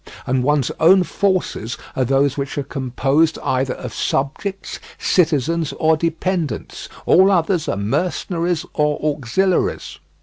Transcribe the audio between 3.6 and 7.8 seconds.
of subjects, citizens, or dependents; all others are